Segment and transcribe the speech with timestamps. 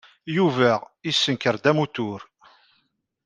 [0.35, 0.71] Yuba
[1.07, 2.21] yessenker-d amutur.